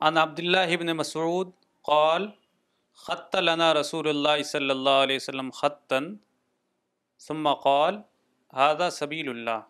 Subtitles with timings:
[0.00, 1.50] عن عبداللہ ابن مسعود
[1.82, 2.28] قال،
[2.94, 6.14] خط لنا رسول اللہ صلی اللہ علیہ وسلم خطً
[7.18, 7.94] ثم قال،
[8.56, 9.60] هذا سبیل اللہ.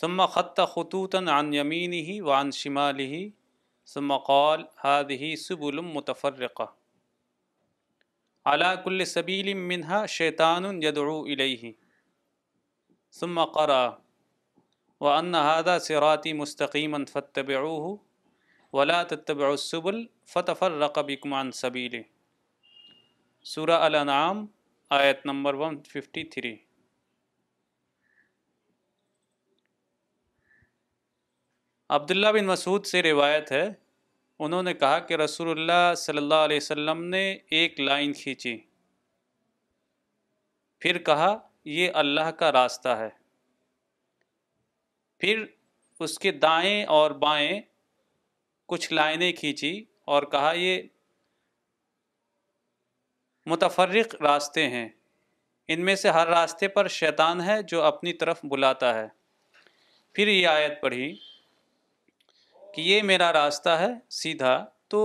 [0.00, 3.28] ثم خط خطوطا عن يمينه وعن شماله
[3.84, 6.85] ثم قال، هذه سبل متفرقة
[8.46, 11.74] على كل سبيل منها شيطان يدعو إليه.
[13.10, 14.02] ثم قرأ
[15.00, 17.98] وأن هذا صراطي مستقيما فاتبعوه
[18.72, 22.02] ولا تتبعوا السبل فتفرق بكم عن سبيله.
[23.44, 24.46] سورہ الانعام،
[24.90, 26.56] آیت نمبر 153
[31.88, 33.74] عبداللہ بن مسعود سے روایت ہے
[34.38, 38.58] انہوں نے کہا کہ رسول اللہ صلی اللہ علیہ وسلم نے ایک لائن کھینچی۔
[40.78, 43.08] پھر کہا، یہ اللہ کا راستہ ہے۔
[45.18, 45.44] پھر
[46.00, 47.60] اس کے دائیں اور بائیں
[48.66, 50.82] کچھ لائنیں کھینچی اور کہا، یہ
[53.46, 54.88] متفرق راستے ہیں۔
[55.68, 59.06] ان میں سے ہر راستے پر شیطان ہے جو اپنی طرف بلاتا ہے۔
[60.12, 61.16] پھر یہ آیت پڑھی۔
[62.76, 64.54] کہ یہ میرا راستہ ہے سیدھا،
[64.88, 64.98] تو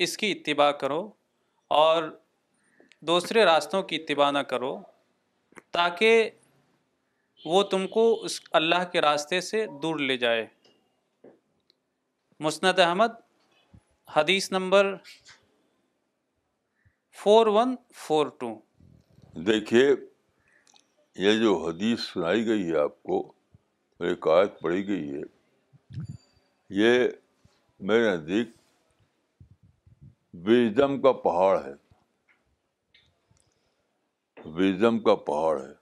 [0.00, 1.00] اس کی اتباع کرو
[1.70, 2.02] اور
[3.02, 4.70] دوسرے راستوں کی اتباع نہ کرو
[5.70, 6.30] تاکہ
[7.44, 10.46] وہ تم کو اس اللہ کے راستے سے دور لے جائے۔
[12.40, 13.18] مسند احمد،
[14.08, 14.94] حدیث number
[17.16, 18.54] four one four two
[19.46, 19.88] دیکھیے،
[21.16, 23.20] یہ جو حدیث سنائی گئی ہے آپ کو
[24.00, 25.22] ایک آیت پڑھی گئی ہے
[26.70, 27.08] یہ
[27.80, 28.48] میرے نزدیک
[30.34, 31.72] وزڈم کا پہاڑ ہے۔
[34.44, 35.72] وزڈم کا پہاڑ ہے۔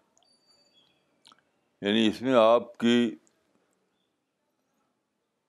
[1.86, 3.16] یعنی اس میں آپ کی،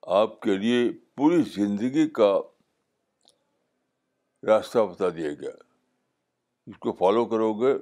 [0.02, 2.40] آپ کے لیے پوری زندگی کا
[4.42, 5.50] راستہ بتا دیا گیا۔
[6.66, 7.78] اس کو فالو کرو گے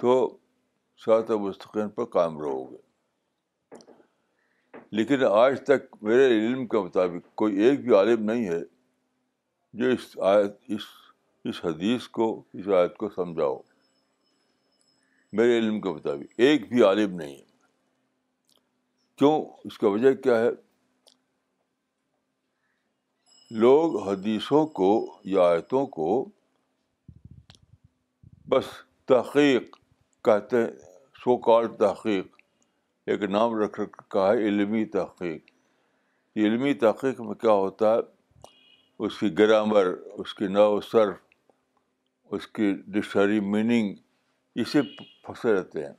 [0.00, 0.38] تو
[0.96, 2.89] سات مستقین پر قائم رہو گے۔
[4.90, 8.60] لیکن آج تک میرے علم کے مطابق کوئی ایک بھی عالم نہیں ہے
[9.72, 10.80] جو اس آیت، اس
[11.44, 13.60] اس حدیث کو، اس آیت کو سمجھاؤ۔
[15.32, 17.42] میرے علم کے مطابق ایک بھی عالم نہیں ہے۔
[19.16, 20.48] کیوں؟ اس کا وجہ کیا ہے؟
[23.50, 26.28] لوگ حدیثوں کو یا آیتوں کو
[28.48, 28.64] بس
[29.04, 29.76] تحقیق
[30.24, 30.66] کہتے ہیں
[31.14, 32.39] سو کال تحقیق۔
[33.10, 35.50] ایک نام رکھ رکھا ہے علمی تحقیق۔
[36.36, 37.98] علمی تحقیق میں کیا ہوتا ہے؟
[38.98, 41.16] اس کی گرامر، اس کی نو صرف،
[42.24, 43.94] اس کی ڈکشنری میننگ
[44.54, 45.92] اسے پھنسے رہتے ہیں۔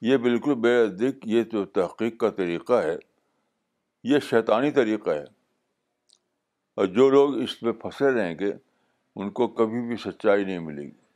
[0.00, 2.96] یہ بالکل بے نزدیک یہ جو تحقیق کا طریقہ ہے۔
[4.04, 5.24] یہ شیطانی طریقہ ہے۔
[6.74, 8.52] اور جو لوگ اس میں پھنسے رہیں گے،
[9.16, 11.06] ان کو کبھی بھی سچائی نہیں ملے گی۔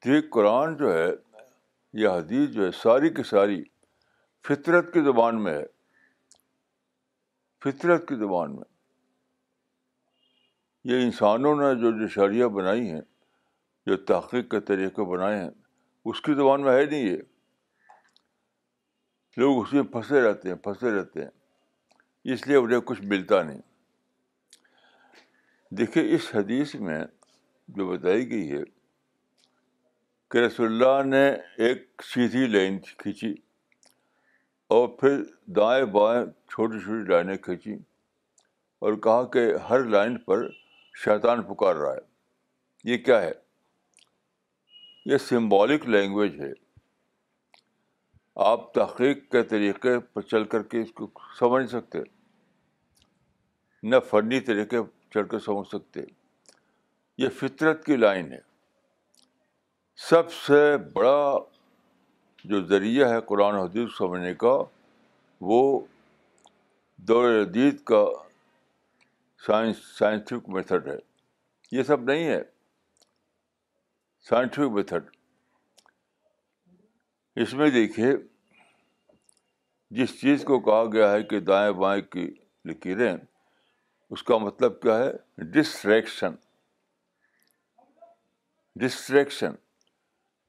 [0.00, 1.27] تو قرآن جو ہے
[1.92, 3.64] یہ حدیث جو ہے ساری کی ساری
[4.46, 5.66] فطرت کی زبان میں ہے۔
[7.64, 8.64] فطرت کی زبان میں۔
[10.84, 13.00] یہ انسانوں نے جو جو بنائی ہیں،
[13.86, 15.50] جو تحقیق کے طریقے بنائے ہیں،
[16.04, 17.16] اس کی زبان میں ہے نہیں یہ۔
[19.36, 21.30] لوگ اس میں پھنسے رہتے ہیں، پھنسے رہتے ہیں۔
[22.24, 23.60] اس لیے انہیں کچھ ملتا نہیں۔
[25.70, 27.04] دیکھیے، اس حدیث میں
[27.68, 28.77] جو بتائی گئی ہے
[30.30, 33.34] کہ رسول اللہ نے ایک سیدھی لائن کھینچی
[34.68, 37.74] اور پھر دائیں بائیں چھوٹی چھوٹی لائنیں کھینچی
[38.78, 40.50] اور کہا کہ ہر لائن پر
[41.04, 41.98] شیطان پکار رہا ہے۔
[42.84, 43.32] یہ کیا ہے؟
[45.06, 46.52] یہ سمبولک لینگویج ہے۔
[48.36, 51.98] آپ تحقیق کے طریقے پر چل کر کے اس کو سمجھ سکتے۔
[53.82, 54.76] نہ فنی طریقے
[55.14, 56.00] چل کر سمجھ سکتے۔
[57.18, 58.47] یہ فطرت کی لائن ہے۔
[59.98, 61.34] سب سے بڑا
[62.44, 64.62] جو ذریعہ ہے قرآن حدیث سمجھنے کا،
[65.40, 65.86] وہ
[66.96, 68.04] دور جدید کا
[69.46, 70.96] سائنس، سائنٹیفک میتھڈ ہے۔
[71.72, 72.42] یہ سب نہیں ہے۔
[74.28, 75.04] Scientific method.
[77.36, 78.12] اس میں دیکھیے،
[79.90, 82.34] جس چیز کو کہا گیا ہے کہ دائیں بائیں کی
[82.64, 83.16] لکیریں،
[84.10, 86.30] اس کا مطلب کیا ہے؟ ڈسٹریکشن۔
[88.76, 89.50] ڈسٹریکشن۔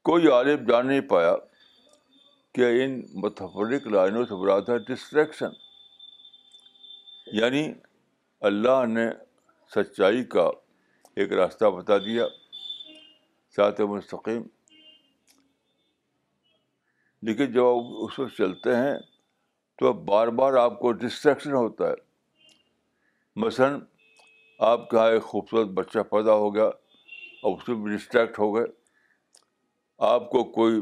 [0.09, 1.35] کوئی عالم جان نہیں پایا
[2.55, 5.49] کہ ان متفرق لائنوں سے براد ہے ڈسٹریکشن
[7.27, 7.73] یعنی
[8.41, 9.07] اللہ نے
[9.75, 10.49] سچائی کا
[11.15, 12.25] ایک راستہ بتا دیا
[13.55, 14.41] سات مستقیم۔
[17.21, 18.97] لیکن جب آپ اس وقت چلتے ہیں
[19.77, 21.95] تو بار بار آپ کو ڈسٹریکشن ہوتا ہے۔
[23.35, 23.79] مثلاً
[24.59, 26.67] آپ کا ایک خوبصورت بچہ پیدا ہو گیا
[27.41, 28.78] اور اس میں بھی ڈسٹریکٹ ہو گئے۔
[29.99, 30.81] آپ کو کوئی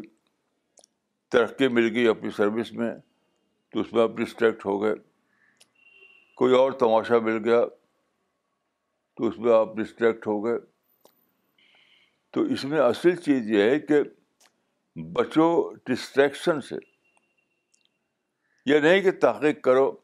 [1.29, 2.95] ترقی مل گئی اپنی سروس میں
[3.69, 4.93] تو اس میں آپ ڈسٹریکٹ ہو گئے،
[6.35, 7.65] کوئی اور تماشا مل گیا
[9.15, 10.59] تو اس میں آپ ڈسٹریکٹ ہو گئے۔
[12.31, 14.03] تو اس میں اصل چیز یہ ہے کہ
[14.95, 16.75] بچو ڈسٹریکشن سے،
[18.65, 19.95] یہ نہیں کہ تحقیق کرو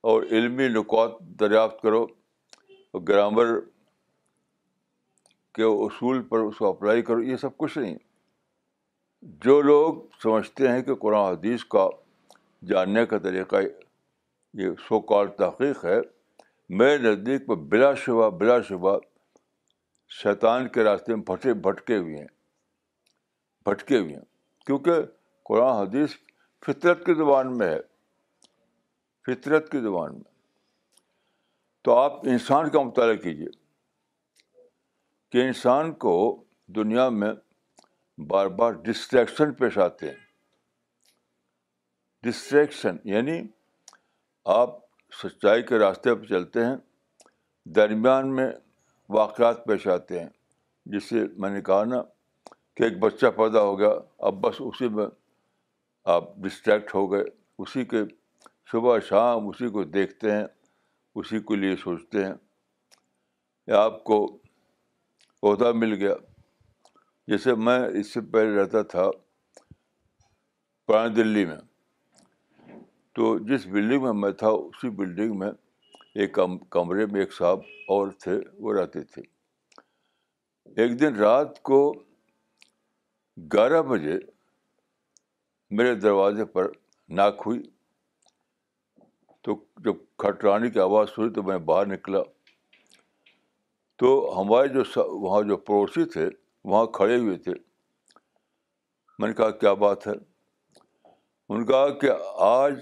[0.00, 3.60] اور علمی نکات دریافت کرو اور گرامر
[5.54, 7.96] کے اصول پر اس کو اپلائی کرو، یہ سب کچھ نہیں۔
[9.22, 11.88] جو لوگ سمجھتے ہیں کہ قرآن حدیث کا
[12.66, 13.56] جاننے کا طریقہ
[14.54, 16.00] یہ سو کال تحقیق ہے،
[16.68, 18.98] میرے نزدیک میں بلا شبہ بلا شبہ
[20.08, 22.26] شیطان کے راستے میں بھٹے بھٹکے ہوئے ہیں،
[23.64, 24.24] بھٹکے ہوئے ہیں۔
[24.66, 24.92] کیونکہ
[25.44, 26.10] قرآن حدیث
[26.66, 27.80] فطرت کی زبان میں ہے،
[29.26, 30.30] فطرت کی زبان میں۔
[31.82, 33.48] تو آپ انسان کا مطالعہ کیجیے
[35.32, 37.32] کہ انسان کو دنیا میں
[38.26, 40.16] بار بار ڈسٹریکشن پیش آتے ہیں۔
[42.22, 43.42] ڈسٹریکشن یعنی
[44.44, 44.70] آپ
[45.22, 46.76] سچائی کے راستے پہ چلتے ہیں،
[47.64, 48.52] درمیان میں
[49.08, 50.28] واقعات پیش آتے ہیں۔
[50.86, 52.02] جس سے میں نے کہا نا
[52.74, 55.06] کہ ایک بچہ پیدا ہو گیا، اب بس اسی میں
[56.04, 57.24] آپ ڈسٹریکٹ ہو گئے،
[57.58, 58.02] اسی کے
[58.72, 60.44] صبح شام اسی کو دیکھتے ہیں،
[61.14, 62.34] اسی کے لیے سوچتے ہیں۔
[63.66, 64.38] یا آپ کو
[65.42, 66.14] عہدہ مل گیا
[67.28, 69.10] جیسے میں اس سے پہلے رہتا تھا
[70.86, 71.56] پرانی دلی میں،
[73.12, 75.50] تو جس بلڈنگ میں میں تھا، اسی بلڈنگ میں
[76.14, 76.38] ایک
[76.70, 77.58] کمرے میں ایک صاحب
[77.88, 79.22] اور تھے، وہ رہتے تھے۔
[80.76, 81.92] ایک دن رات کو
[83.36, 84.18] گیارہ بجے
[85.70, 86.66] میرے دروازے پر
[87.08, 87.62] ناک ہوئی۔
[89.42, 92.22] تو جب کھٹرانے کی آواز سنی تو میں باہر نکلا۔
[93.96, 94.08] تو
[94.40, 97.52] ہمارے جو وہاں جو پڑوسی تھے وہاں کھڑے ہوئے تھے۔
[99.18, 100.12] میں نے کہا، کیا بات ہے؟
[101.48, 102.80] ان کہا کہ آج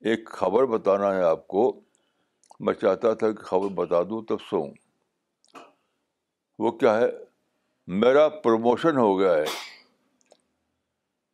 [0.00, 1.80] ایک خبر بتانا ہے آپ کو۔
[2.60, 4.72] میں چاہتا تھا کہ خبر بتا دوں، تب سوؤں
[6.58, 7.06] وہ کیا ہے؟
[7.86, 9.44] میرا پروموشن ہو گیا ہے۔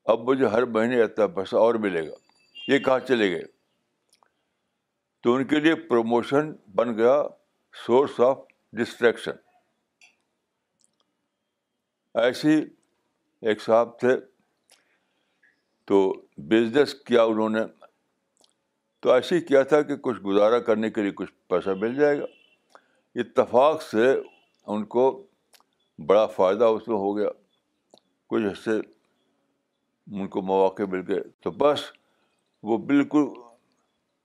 [0.05, 2.15] اب مجھے ہر مہینے اتنا پیسہ اور ملے گا۔
[2.69, 3.43] یہ کہاں چلے گئے؟
[5.23, 7.23] تو ان کے لیے پروموشن بن گیا،
[7.87, 8.39] سورس آف
[8.73, 9.33] ڈسٹریکشن۔
[12.15, 12.65] ایسی
[13.41, 14.17] ایک صاحب تھے
[15.85, 17.61] تو بزنس کیا انہوں نے،
[19.01, 22.21] تو ایسے ہی کیا تھا کہ کچھ گزارا کرنے کے لیے کچھ پیسہ مل جائے
[22.21, 22.25] گا۔
[23.15, 24.21] اتفاق سے
[24.67, 25.27] ان کو
[26.07, 27.29] بڑا فائدہ اس میں ہو گیا۔
[28.27, 28.77] کچھ حصے
[30.11, 31.81] ان کو مواقع مل گئے۔ تو بس
[32.63, 33.25] وہ بالکل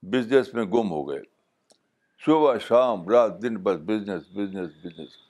[0.01, 1.21] بزنس میں گم ہو گئے۔
[2.25, 5.28] صبح شام، رات، دن بس بزنس بزنس بزنس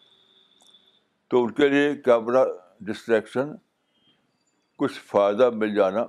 [1.30, 2.46] تو ان کے لیے کیا بڑا
[2.81, 3.50] ڈسٹریکشن
[4.76, 6.06] کچھ فائدہ مل جانا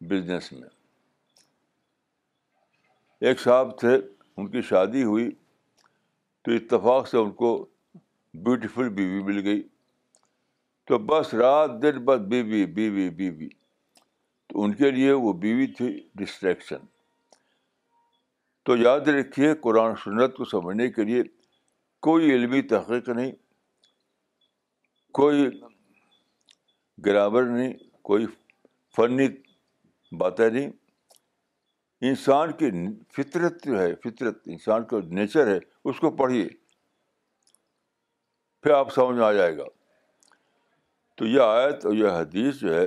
[0.00, 0.68] بزنس میں۔
[3.20, 3.96] ایک صاحب تھے،
[4.36, 5.30] ان کی شادی ہوئی
[6.42, 7.66] تو اتفاق سے ان کو
[8.34, 9.62] بیوٹیفل بیوی مل گئی۔
[10.86, 13.48] تو بس رات دن بس بیوی بیوی بیوی۔
[14.46, 16.76] تو ان کے لیے وہ بیوی تھی ڈسٹریکشن۔
[18.62, 21.22] تو یاد رکھیے، قرآن سنت کو سمجھنے کے لیے
[22.00, 23.32] کوئی علمی تحقیق نہیں۔
[25.12, 25.60] کوئی
[27.06, 27.72] گرامر نہیں،
[28.02, 28.26] کوئی
[28.96, 29.28] فنی
[30.12, 30.70] باتیں نہیں۔
[32.00, 32.70] انسان کی
[33.12, 36.48] فطرت جو ہے، فطرت، انسان کا نیچر ہے، اس کو پڑھیے،
[38.62, 39.64] پھر آپ سمجھ میں آ جائے گا۔
[41.14, 42.86] تو یہ آیت اور یہ حدیث جو ہے،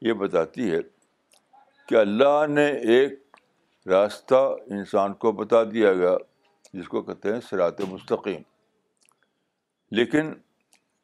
[0.00, 0.78] یہ بتاتی ہے
[1.88, 3.36] کہ اللہ نے ایک
[3.86, 6.16] راستہ انسان کو بتا دیا گیا،
[6.72, 8.42] جس کو کہتے ہیں سرات مستقیم۔
[9.90, 10.32] لیکن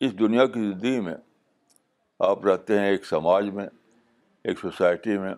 [0.00, 1.14] اس دنیا کی زندگی میں
[2.18, 3.66] آپ رہتے ہیں ایک سماج میں،
[4.44, 5.34] ایک سوسائٹی میں۔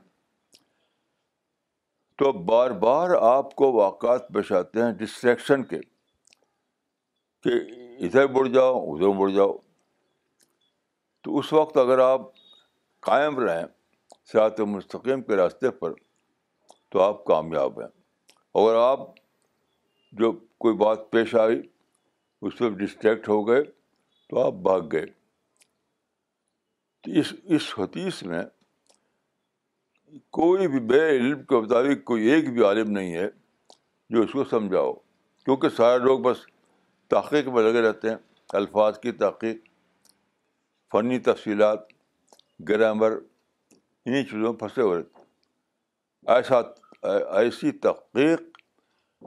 [2.17, 5.81] تو بار بار آپ کو واقعات پیش آتے ہیں ڈسٹریکشن کے،
[7.43, 7.51] کہ
[8.05, 9.53] ادھر مڑ جاؤ، ادھر مڑ جاؤ۔
[11.21, 12.21] تو اس وقت اگر آپ
[13.01, 13.67] قائم رہیں
[14.33, 15.93] سیاحت مستقیم کے راستے پر،
[16.89, 17.89] تو آپ کامیاب ہیں۔
[18.55, 19.01] اگر آپ
[20.13, 21.63] جو کوئی بات پیش آئی،
[22.43, 23.80] اس میں ڈسٹریکٹ ہو گئے
[24.31, 25.07] تو آپ بھاگ گئے۔
[27.03, 28.43] تو اس اس حدیث میں
[30.31, 33.29] کوئی بھی بے علم کے مطابق کوئی ایک بھی عالم نہیں ہے
[34.11, 34.93] جو اس کو سمجھاؤ،
[35.45, 36.37] کیونکہ سارے لوگ بس
[37.09, 38.17] تحقیق میں لگے رہتے ہیں،
[38.53, 39.57] الفاظ کی تحقیق،
[40.93, 41.79] فنی تفصیلات،
[42.69, 43.11] گرامر
[44.05, 45.23] انہیں چیزوں میں پھنسے ہوئے رہتے
[46.35, 46.61] ایسا،
[47.35, 48.41] ایسی تحقیق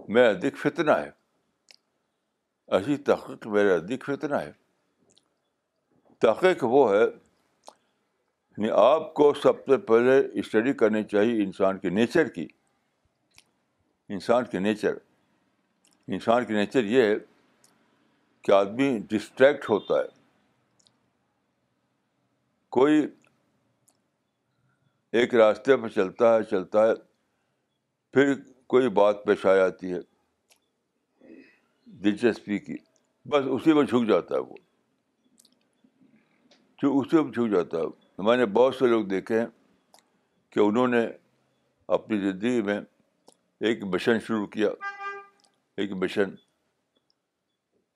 [0.09, 1.09] میں ادھک فتنہ ہے۔
[2.67, 4.62] ایسی تحقیق میرے ادھک فتنہ ہے۔
[6.23, 7.03] تحقیق وہ ہے
[8.57, 12.47] یعنی آپ کو سب سے پہلے اسٹڈی کرنی چاہیے انسان کے نیچر کی۔
[14.09, 14.93] انسان کے نیچر
[16.07, 17.15] انسان کے نیچر یہ ہے
[18.41, 20.21] کہ آدمی ڈسٹریکٹ ہوتا ہے۔
[22.69, 23.07] کوئی
[25.11, 26.93] ایک راستے پہ چلتا ہے چلتا ہے،
[28.13, 28.33] پھر
[28.67, 29.99] کوئی بات پیش آ جاتی ہے۔
[31.85, 32.75] دلچسپی کی۔
[33.25, 34.55] بس اسی میں جھک جاتا ہے وہ۔
[36.83, 37.83] جو اسی میں جھک جاتا۔ ہے
[38.17, 39.47] میں نے بہت سے لوگ دیکھے ہیں
[40.49, 41.07] کہ انہوں نے
[41.87, 42.81] اپنی زندگی میں
[43.59, 44.69] ایک مشن شروع کیا۔
[45.77, 46.35] ایک مشن۔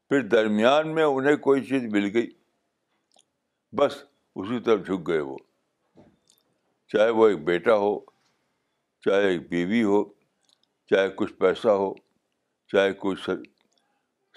[0.09, 2.29] پھر درمیان میں انہیں کوئی چیز مل گئی۔
[3.71, 4.03] بس
[4.35, 5.37] اسی طرف جھک گئے وہ۔
[6.87, 7.99] چاہے وہ ایک بیٹا ہو،
[9.01, 10.03] چاہے ایک بیوی ہو،
[10.89, 11.93] چاہے کچھ پیسہ ہو،
[12.67, 13.29] چاہے کچھ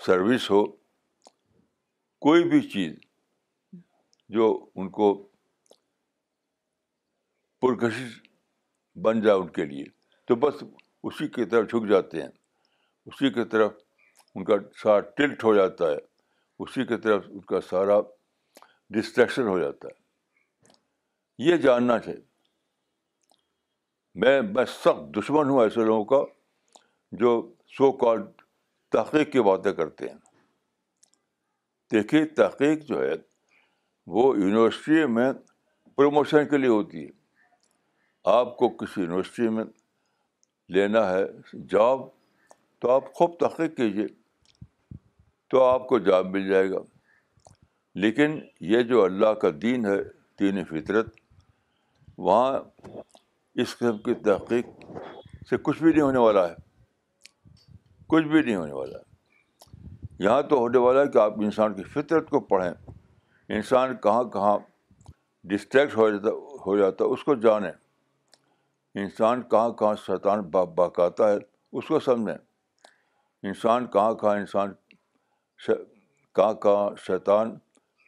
[0.07, 0.67] سروس ہو،
[2.21, 3.10] کوئی بھی چیز۔
[4.31, 5.29] جو ان کو
[7.61, 8.23] پرکشش
[8.95, 9.85] بن جائے ان کے لیے۔
[10.27, 10.55] تو بس
[11.03, 12.29] اسی کی طرف جھک جاتے ہیں۔
[13.07, 13.73] اسی کی طرف
[14.35, 15.97] ان کا سارا ٹلٹ ہو جاتا ہے۔
[16.59, 17.95] اسی کی طرف ان کا سارا
[18.91, 20.03] ڈسٹریکشن ہو جاتا ہے۔
[21.39, 22.21] یہ جاننا چاہیے۔
[24.15, 26.33] میں میں سخت دشمن ہوں ایسے لوگوں کا
[27.13, 28.19] جو سو کال
[28.93, 30.19] تحقیق کی باتیں کرتے ہیں۔
[31.93, 33.30] دیکھیے، تحقیق جو ہے
[34.13, 35.33] وہ یونیورسٹی میں
[35.97, 37.11] پروموشن کے لیے ہوتی ہے۔
[38.25, 39.65] آپ کو کسی یونیورسٹی میں
[40.69, 41.25] لینا ہے
[41.69, 42.01] جاب
[42.79, 44.07] تو آپ خوب تحقیق کیجیے
[45.49, 46.79] تو آپ کو جاب مل جائے گا۔
[47.95, 50.03] لیکن یہ جو اللہ کا دین ہے،
[50.41, 51.15] دین فطرت،
[52.19, 52.59] وہاں
[53.55, 54.67] اس قسم کی تحقیق
[55.51, 56.55] سے کچھ بھی نہیں ہونے والا ہے۔
[58.07, 59.05] کچھ بھی نہیں ہونے والا۔ ہے
[60.19, 62.90] یہاں تو ہونے والا ہے کہ آپ انسان کی فطرت کو پڑھیں۔
[63.55, 64.59] انسان کہاں کہاں
[65.45, 66.31] ڈسٹریکٹ ہو جاتا
[66.67, 67.73] ہو جاتا ہے، اس کو جانیں
[68.95, 71.37] انسان کہاں کہاں شیطان باقاتا ہے،
[71.73, 72.39] اس کو سمجھیں
[73.43, 74.73] انسان کہاں کہاں انسان
[76.35, 77.59] کہاں کہاں شیطان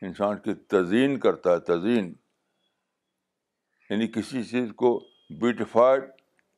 [0.03, 2.15] انسان کی تزئین کرتا ہے، تزئین۔
[3.91, 4.99] یعنی کسی چیز کو
[5.31, 6.05] بیوٹیفائڈ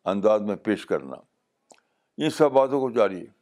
[0.05, 1.17] انداز میں پیش کرنا۔
[2.17, 3.33] ان سب باتوں کو جاری ہے۔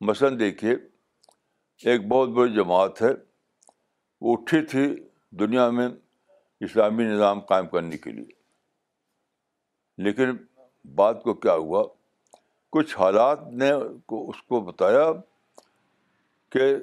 [0.00, 0.76] مثلاً دیکھیے،
[1.84, 3.27] ایک بہت بڑی جماعت ہے۔
[4.20, 4.96] وہ اٹھی تھی
[5.30, 5.88] دنیا میں
[6.60, 8.38] اسلامی نظام قائم کرنے کے لیے۔
[9.98, 10.30] لیکن
[10.94, 11.84] بات کو کیا ہوا؟
[12.72, 13.70] کچھ حالات نے
[14.06, 15.12] کو اس کو بتایا
[16.50, 16.76] کہ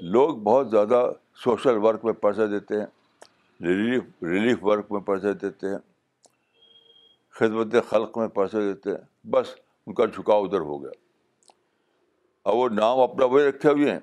[0.00, 2.86] لوگ بہت زیادہ سوشل ورک میں پیسہ دیتے ہیں،
[3.60, 5.78] ریلیف ریلیف ورک میں پیسے دیتے ہیں،
[7.30, 9.54] خدمت خلق میں پیسے دیتے ہیں، بس
[9.86, 10.90] ان کا جھکاؤ ادھر ہو گیا۔
[12.44, 14.00] اب وہ نام اپنا وہی رکھے ہوئے ہیں۔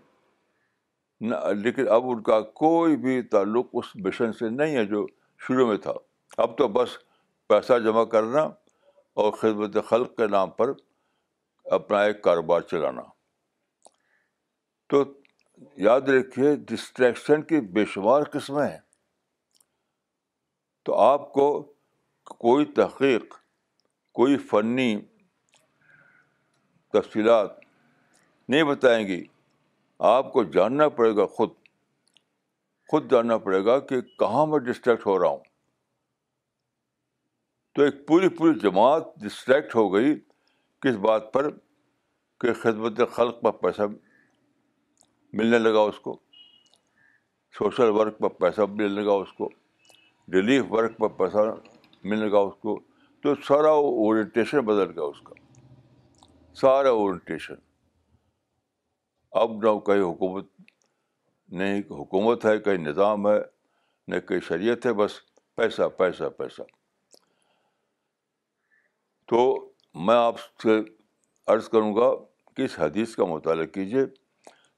[1.22, 5.06] لیکن اب ان کا کوئی بھی تعلق اس مشن سے نہیں ہے جو
[5.40, 5.92] شروع میں تھا۔
[6.38, 6.90] اب تو بس
[7.48, 8.42] پیسہ جمع کرنا
[9.14, 10.70] اور خدمت خلق کے نام پر
[11.66, 13.02] اپنا ایک کاروبار چلانا۔
[14.88, 15.04] تو
[15.78, 18.80] یاد رکھیے، ڈسٹریکشن کی بے شمار قسمیں ہیں۔
[20.84, 21.74] تو آپ کو
[22.24, 23.36] کوئی تحقیق،
[24.14, 25.02] کوئی فنی
[26.94, 27.52] تفصیلات
[28.50, 29.26] نہیں بتائیں گی۔
[30.00, 31.50] آپ کو جاننا پڑے گا خود۔
[32.88, 35.38] خود جاننا پڑے گا کہ کہاں میں ڈسٹریکٹ ہو رہا ہوں۔
[37.74, 40.20] تو ایک پوری پوری جماعت ڈسٹریکٹ ہو گئی
[40.82, 41.50] کس بات پر؟
[42.40, 43.82] کہ خدمت خلق پر پیسہ
[45.34, 46.20] ملنے لگا اس کو۔
[47.58, 49.50] سوشل ورک پر پیسہ ملنے لگا اس کو۔
[50.34, 51.38] ریلیف ورک پر پیسہ
[52.04, 52.80] ملنے گا اس کو۔
[53.24, 55.36] تو سارا اورینٹیشن بدل گیا اس کا۔
[56.54, 57.56] سارا اورینٹیشن
[59.32, 60.48] اب نہ کہیں حکومت
[61.50, 63.40] نہیں حکومت ہے کہیں نظام ہے،
[64.08, 65.12] نہ کہیں شریعت ہے، بس
[65.56, 66.62] پیسہ پیسہ پیسہ۔
[69.30, 69.42] تو
[69.96, 70.80] میں آپ سے
[71.48, 72.10] عرض کروں گا
[72.58, 74.04] کہ اس حدیث کا مطالعہ کیجیے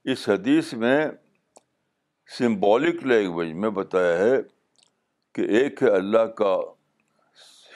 [0.06, 1.08] اس حدیث میں
[2.30, 4.36] سمبولک لینگویج میں بتایا ہے
[5.36, 6.56] کہ ایک ہے اللہ کا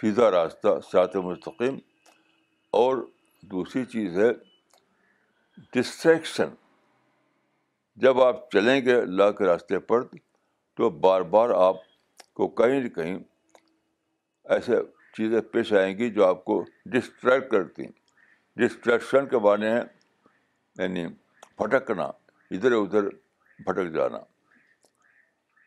[0.01, 1.77] سیدھا راستہ سات مستقیم،
[2.73, 2.97] اور
[3.43, 4.31] دوسری چیز ہے
[5.73, 6.49] ڈسٹریکشن
[7.95, 10.01] جب آپ چلیں گے اللہ کے راستے پر،
[10.75, 11.75] تو بار بار آپ
[12.33, 13.17] کو کہیں نہ کہیں
[14.43, 14.71] ایسے
[15.17, 17.91] چیزیں پیش آئیں گی جو آپ کو ڈسٹریکٹ کرتی ہیں۔
[18.55, 19.81] ڈسٹریکشن کے معنی ہیں
[20.77, 21.07] یعنی
[21.57, 22.03] پھٹکنا
[22.51, 23.03] ادھر ادھر
[23.59, 24.17] بھٹک جانا۔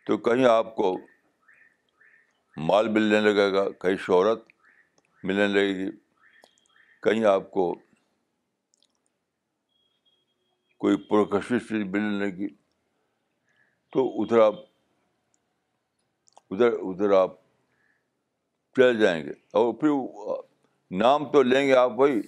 [0.06, 0.98] تو کہیں آپ کو
[2.56, 4.44] مال ملنے لگے گا، کہیں شہرت
[5.22, 5.90] ملنے لگے گی۔
[7.02, 7.74] کہیں آپ کو
[10.78, 12.48] کوئی پرکشش چیز ملنے لگی۔
[13.92, 14.54] تو ادھر آپ،
[16.50, 17.30] ادھر ادھر آپ
[18.76, 19.88] چلے جائیں گے۔ اور پھر
[20.90, 22.20] نام تو لیں گے آپ وہی۔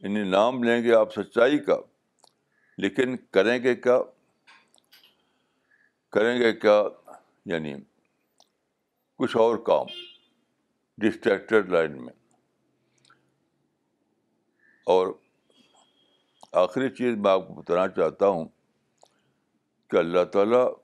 [0.00, 1.76] یعنی نام لیں گے آپ سچائی کا۔
[2.78, 3.98] لیکن کریں گے کیا؟
[6.10, 6.82] کریں گے کیا؟
[7.46, 7.74] یعنی
[9.18, 9.86] کچھ اور کام
[10.98, 12.12] ڈسٹریکٹڈ لائن میں۔
[14.86, 15.21] اور
[16.52, 18.44] آخری چیز میں آپ کو بتانا چاہتا ہوں
[19.90, 20.74] کہ اللہ تعالیٰ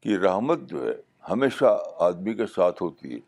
[0.00, 0.92] کی رحمت جو ہے
[1.30, 3.20] ہمیشہ آدمی کے ساتھ ہوتی ہے۔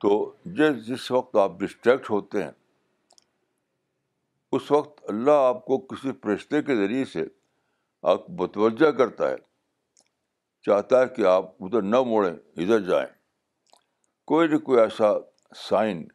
[0.00, 2.50] تو جس جس وقت آپ ڈسٹریکٹ ہوتے ہیں،
[4.52, 7.24] اس وقت اللہ آپ کو کسی فرشتے کے ذریعے سے
[8.02, 9.36] آپ متوجہ کرتا ہے،
[10.62, 13.08] چاہتا ہے کہ آپ ادھر نہ موڑیں، ادھر جائیں۔
[14.24, 15.12] کوئی نہ کوئی ایسا
[15.56, 16.08] سائن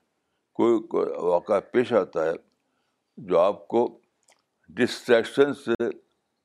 [0.53, 2.48] کوئی کوئی واقعہ پیش آتا ہے
[3.27, 3.99] جو آپ کو
[4.69, 5.89] ڈسٹریکشن سے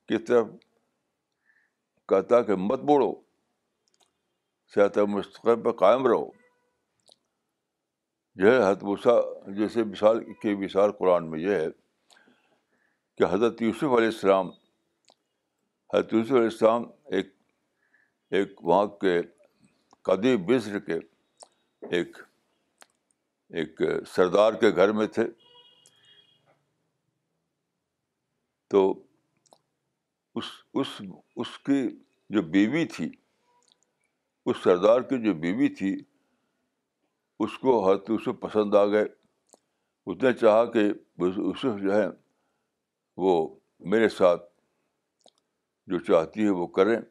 [0.07, 0.47] کی طرف
[2.07, 3.13] کہتا کہ مت موڑو
[4.75, 6.29] صحت مستقب پہ قائم رہو۔
[8.35, 9.11] جو ہے حتبوسا
[9.51, 11.67] جیسے مثال کی مثال قرآن میں یہ ہے
[13.17, 14.49] کہ حضرت یوسف علیہ السلام،
[15.93, 17.33] حضرت یوسف علیہ السلام ایک
[18.31, 19.21] ایک وہاں کے
[20.01, 20.95] قدی بصر کے
[21.91, 22.17] ایک
[23.49, 25.23] ایک سردار کے گھر میں تھے۔
[28.67, 29.03] تو
[30.35, 31.01] اس اس
[31.35, 33.11] اس کی جو بیوی تھی،
[34.45, 36.03] اس سردار کی جو بیوی تھی،
[37.39, 39.05] اس کو حضرت یوسف پسند آ گئے۔
[40.05, 40.79] اس نے چاہا کہ
[41.19, 42.05] یوسف جو ہے،
[43.17, 44.43] وہ میرے ساتھ
[45.87, 47.01] جو چاہتی ہے وہ کریں۔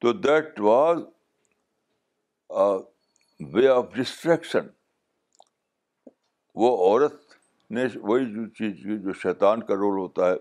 [0.00, 0.98] تو that was
[3.40, 4.66] way of distraction.
[6.54, 7.31] وہ عورت
[7.72, 10.36] نے وہی جو چیز جو شیطان کا رول ہوتا ہے،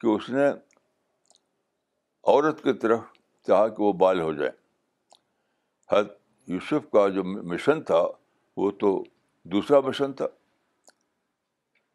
[0.00, 0.48] کہ اس نے
[2.24, 3.00] عورت کی طرف
[3.46, 4.50] چاہا کہ وہ بال ہو جائے۔
[5.90, 6.04] حد
[6.46, 8.06] یوسف کا جو مشن تھا،
[8.56, 9.02] وہ تو
[9.44, 10.26] دوسرا مشن تھا۔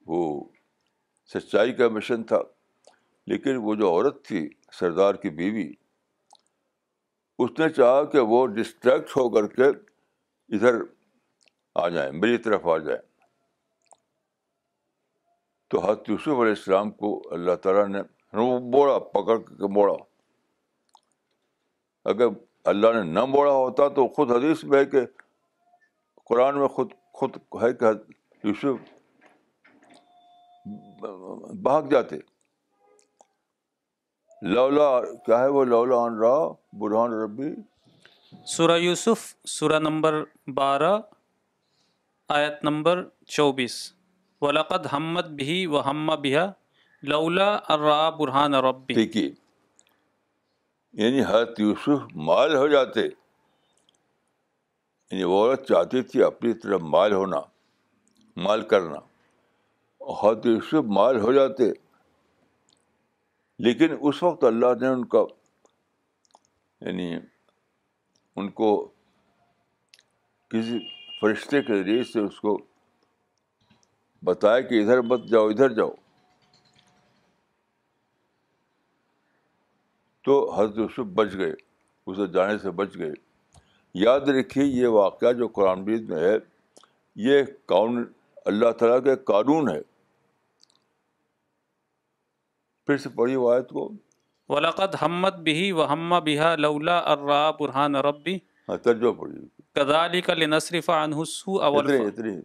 [0.07, 0.49] وہ
[1.33, 2.39] سچائی کا مشن تھا۔
[3.27, 5.73] لیکن وہ جو عورت تھی، سردار کی بیوی،
[7.39, 9.63] اس نے چاہا کہ وہ ڈسٹریکٹ ہو کر کے
[10.55, 10.75] ادھر
[11.75, 13.14] آ جائیں، میری طرف آ جائیں۔
[15.75, 18.01] تو حضرت یوسف علیہ السلام کو اللہ تعالیٰ نے
[18.59, 19.93] موڑا پکڑ کے موڑا
[22.05, 22.25] اگر
[22.63, 24.99] اللہ نے نہ موڑا ہوتا تو خود حدیث میں ہے کہ
[26.25, 27.85] قرآن میں خود خود ہے کہ
[28.43, 28.93] یوسف
[31.55, 32.15] بھاگ جاتے۔
[34.41, 37.55] لولا، کیا ہے وہ لولا ان را برحان ربی؟
[38.45, 40.97] سورہ یوسف، سورہ نمبر بارہ،
[42.29, 43.94] آیت نمبر چوبیس۔
[44.45, 46.51] ولقد حمد بھی و ہم بیا
[47.03, 49.31] لولا ارا برحان ربی۔ دیکھیے
[50.93, 53.01] یعنی حضرت یوسف مال ہو جاتے۔
[55.11, 57.37] یعنی وہ عورت چاہتی تھی اپنی طرف مال ہونا،
[58.37, 58.99] مال کرنا۔
[60.01, 61.63] حضرت یوسف مال ہو جاتے۔
[63.59, 65.19] لیکن اس وقت اللہ نے ان کا
[66.81, 67.15] یعنی
[68.35, 68.91] ان کو
[70.49, 70.79] کسی
[71.21, 72.65] فرشتے کے ذریعے سے اس کو
[74.25, 75.91] بتایا کہ ادھر مت جاؤ ادھر جاؤ۔
[80.23, 81.53] تو حضرت یوسف بچ گئے
[82.07, 83.11] اسے جانے سے بچ گئے۔
[83.93, 86.37] یاد رکھیے یہ واقعہ جو قرآن بیز میں ہے
[87.15, 88.03] یہ قانون
[88.45, 89.81] اللہ تعالیٰ کا قانون ہے۔
[92.87, 93.89] پھر سے پڑھی آیت کو۔
[94.49, 98.35] ولقد حمد بھی و ہم بہا لولا ارا برحان ربی
[98.69, 102.41] ہاں ترجمہ پڑھی کذالک لنصرف عنہ السوء اتنے اتنے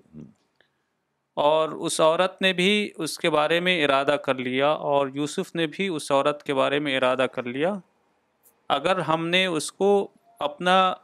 [1.34, 5.66] اور اس عورت نے بھی اس کے بارے میں ارادہ کر لیا اور یوسف نے
[5.66, 7.74] بھی اس عورت کے بارے میں ارادہ کر لیا۔
[8.68, 10.94] اگر ہم نے اس کو اپنا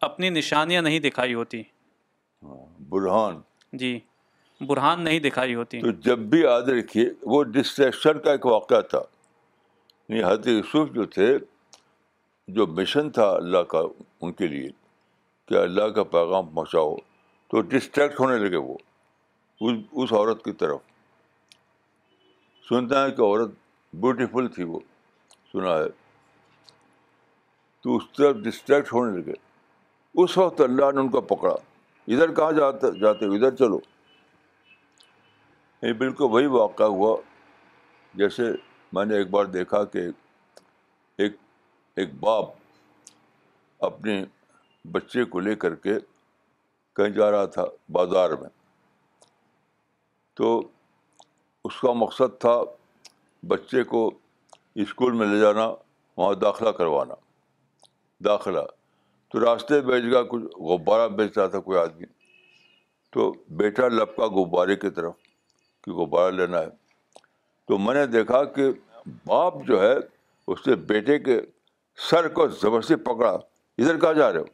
[0.00, 3.40] اپنی نشانیاں نہیں دکھائی ہوتی۔ ہاں برہان۔
[3.72, 4.00] جی
[4.60, 9.00] برہان نہیں دکھائی ہوتی۔ تو جب بھی یاد رکھیے وہ ڈسٹریکشن کا ایک واقعہ تھا۔
[10.08, 11.38] یعنی حضرت یوسف جو تھے
[12.48, 13.80] جو مشن تھا اللہ کا
[14.20, 14.68] ان کے لیے
[15.48, 16.96] کہ اللہ کا پیغام پہنچاؤ۔
[17.50, 18.76] تو ڈسٹریکٹ ہونے لگے وہ۔
[19.60, 20.80] اس اس عورت کی طرف۔
[22.68, 23.50] سنتا ہے کہ عورت
[23.92, 24.80] بیوٹیفل تھی وہ،
[25.52, 25.88] سنا ہے۔
[27.80, 29.32] تو اس طرف ڈسٹریکٹ ہونے لگے۔
[30.14, 31.54] اس وقت اللہ نے ان کو پکڑا۔
[32.08, 33.78] ادھر کہاں جاتے جاتے ہو؟ ادھر چلو۔
[35.82, 37.16] یہ بالکل وہی واقعہ ہوا۔
[38.14, 38.42] جیسے
[38.92, 39.98] میں نے ایک بار دیکھا کہ
[41.18, 41.32] ایک
[41.96, 42.44] ایک باپ
[43.78, 44.24] اپنے
[44.92, 45.94] بچے کو لے کر کے
[46.96, 48.63] کہیں جا رہا تھا بازار میں۔
[50.34, 50.68] تو
[51.64, 52.62] اس کا مقصد تھا
[53.46, 54.10] بچے کو
[54.74, 55.74] اسکول میں لے جانا،
[56.16, 57.14] وہاں داخلہ کروانا۔
[58.24, 58.60] داخلہ۔
[59.32, 62.04] تو راستے بیچ گیا، کچھ غبارہ بیچ رہا تھا کوئی آدمی۔
[63.12, 65.12] تو بیٹا لپکا غبارے کی طرف
[65.84, 66.66] کہ غبارہ لینا ہے۔
[67.68, 68.62] تو میں نے دیکھا کہ
[69.26, 69.94] باپ جو ہے،
[70.48, 71.40] اس نے بیٹے کے
[72.10, 73.32] سر کو زبردستی پکڑا۔
[73.78, 74.44] ادھر کہاں جا رہے ہو؟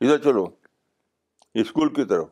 [0.00, 0.46] ادھر چلو۔
[1.54, 2.26] اسکول کی طرف۔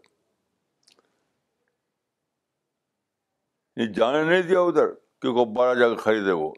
[3.84, 4.86] جانے نہیں دیا ادھر،
[5.22, 6.52] کہ غبارہ جا کے خریدے وہ۔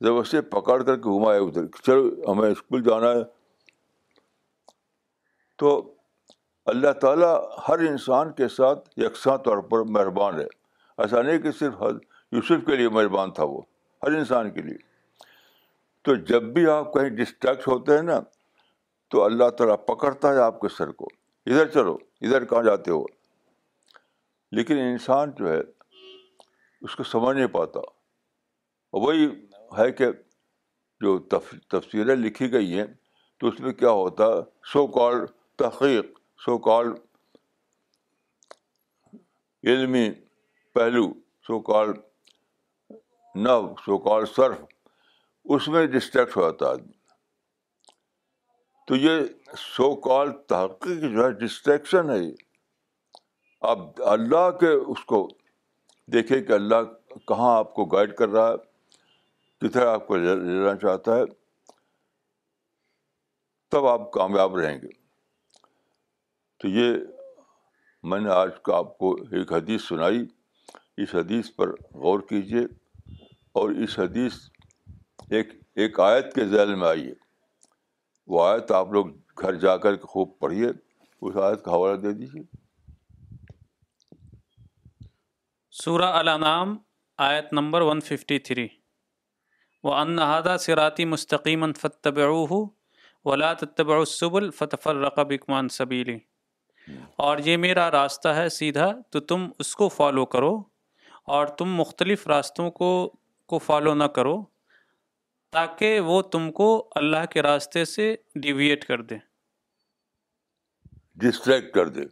[0.00, 3.22] زبردستی پکڑ کر کے گھمائے ادھر چلو ہمیں اسکول جانا ہے۔
[5.56, 5.94] تو
[6.66, 10.46] اللہ تعالیٰ ہر انسان کے ساتھ یکساں طور پر مہربان ہے۔
[10.98, 11.74] ایسا نہیں کہ صرف
[12.32, 13.60] یوسف کے لیے مہربان تھا وہ،
[14.02, 14.76] ہر انسان کے لیے۔
[16.02, 18.20] تو جب بھی آپ کہیں ڈسٹریکٹ ہوتے ہیں نا،
[19.08, 21.04] تو اللہ تعالیٰ پکڑتا ہے آپ کے سر کو۔
[21.46, 23.04] ادھر چلو، ادھر کہاں جاتے ہو؟
[24.52, 25.60] لیکن انسان جو ہے
[26.84, 27.80] اس کو سمجھ نہیں پاتا۔
[28.92, 29.26] وہی
[29.78, 30.06] ہے کہ
[31.00, 31.18] جو
[31.68, 32.86] تفصیلیں لکھی گئی ہیں،
[33.38, 34.42] تو اس میں کیا ہوتا ہے؟
[34.72, 36.86] سو کال تحقیق سو کال
[39.64, 40.10] علمی
[40.72, 41.12] پہلو
[41.46, 41.88] سو کال
[43.34, 44.56] نو سو کال صرف۔
[45.44, 46.92] اس میں ڈسٹریکٹ ہو جاتا آدمی۔
[48.86, 49.20] تو یہ
[49.58, 52.16] سو کال تحقیق جو ہے، ڈسٹریکشن ہے
[53.60, 55.28] آپ اللہ کے اس کو
[56.06, 56.82] دیکھیں کہ اللہ
[57.28, 58.54] کہاں آپ کو گائڈ کر رہا ہے
[59.60, 61.24] کدھر آپ کو لینا چاہتا ہے،
[63.70, 64.88] تب آپ کامیاب رہیں گے۔
[66.58, 66.94] تو یہ
[68.02, 70.26] میں نے آج کا آپ کو ایک حدیث سنائی۔
[70.96, 72.60] اس حدیث پر غور کیجیے
[73.52, 74.32] اور اس حدیث
[75.30, 77.14] ایک ایک آیت کے ذیل میں آئیے۔
[78.26, 79.06] وہ آیت آپ لوگ
[79.40, 80.68] گھر جا کر خوب پڑھیے،
[81.22, 82.63] اس آیت کا حوالہ دے دیجیے
[85.82, 86.78] سورہ الانام
[87.18, 88.68] آیت نمبر ون ففٹی تھری
[89.84, 91.64] وہ انہادہ سراتی مستقیم
[93.24, 96.18] ولا تتبع السبل فتفر رقب اکمان سبیلی
[97.16, 100.62] اور یہ میرا راستہ ہے سیدھا، تو تم اس کو فالو کرو
[101.24, 103.12] اور تم مختلف راستوں کو
[103.46, 104.44] کو فالو نہ کرو
[105.52, 109.16] تاکہ وہ تم کو اللہ کے راستے سے ڈیویٹ کر دے۔
[111.16, 112.02] ڈسٹریکٹ کر دے۔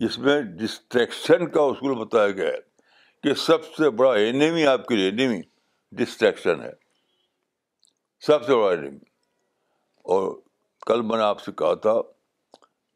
[0.00, 2.65] اس میں ڈسٹریکشن کا اصول بتایا گیا ہے۔
[3.26, 5.40] کہ سب سے بڑا اینیمی آپ کے لیے اینیمی
[5.92, 6.72] ڈسٹریکشن ہے۔
[8.20, 9.04] سب سے بڑا اینیمی
[9.96, 10.40] اور
[10.86, 12.02] کل میں نے آپ سے کہا تھا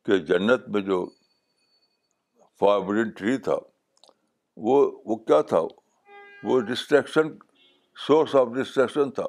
[0.06, 1.10] کہ جنت میں جو
[2.58, 3.56] فاربڈن ٹری تھا،
[4.56, 5.58] وہ وہ کیا تھا؟
[6.44, 7.22] وہ ڈسٹریکشن
[8.06, 9.26] سورس آف ڈسٹریکشن تھا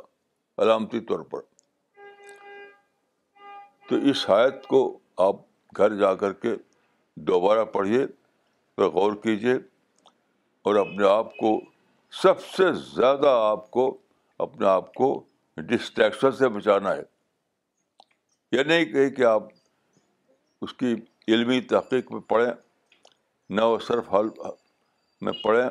[0.57, 1.41] علامتی طور پر۔
[3.89, 5.35] تو اس حایت کو آپ
[5.77, 6.49] گھر جا کر کے
[7.15, 8.07] دوبارہ پڑھیے،
[8.75, 9.70] پھر غور کیجیے۔
[10.61, 11.59] اور اپنے آپ کو،
[12.11, 13.97] سب سے زیادہ آپ کو،
[14.39, 15.23] اپنے آپ کو
[15.57, 17.01] ڈسٹریکشن سے بچانا ہے۔
[18.51, 19.43] یہ نہیں کہ آپ
[20.61, 20.95] اس کی
[21.27, 22.53] علمی تحقیق میں پڑھیں،
[23.49, 24.27] نہ وہ صرف حل
[25.21, 25.69] میں پڑھیں،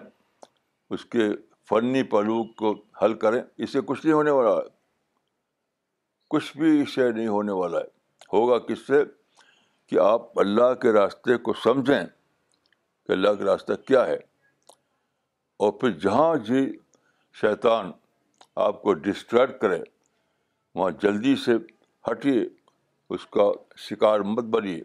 [0.90, 1.28] اس کے
[1.68, 4.68] فنی پہلو کو حل کریں۔ اس سے کچھ نہیں ہونے والا ہے۔
[6.30, 7.84] کچھ بھی اس سے نہیں ہونے والا ہے۔
[8.32, 9.04] ہوگا کس سے؟
[9.86, 12.02] کہ آپ اللہ کے راستے کو سمجھیں
[13.06, 14.29] کہ اللہ کا راستہ کیا ہے۔
[15.60, 16.78] اور پھر جہاں جی
[17.40, 17.92] شیطان
[18.56, 19.80] آپ کو ڈسٹریکٹ کرے،
[20.74, 21.52] وہاں جلدی سے
[22.10, 22.44] ہٹیے،
[23.10, 23.42] اس کا
[23.76, 24.82] شکار مت بنیے۔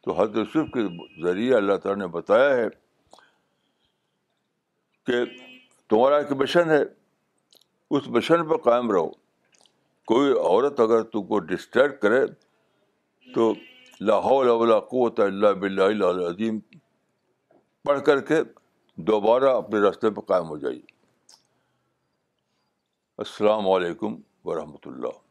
[0.00, 0.82] تو حضرت یوسف کے
[1.22, 2.68] ذریعے اللہ تعالیٰ نے بتایا ہے
[5.06, 5.24] کہ
[5.88, 6.82] تمہارا ایک مشن ہے،
[7.90, 9.08] اس مشن پہ قائم رہو۔
[10.04, 12.26] کوئی عورت اگر تم کو ڈسٹریکٹ کرے
[13.34, 13.54] تو
[14.00, 16.58] لاہور قوت اللہ بلّہ عظیم
[17.84, 18.59] پڑھ کر کے
[19.00, 20.80] دوبارہ اپنے راستے پہ قائم ہو جائیے۔
[23.18, 25.29] السلام علیکم ورحمۃ اللہ۔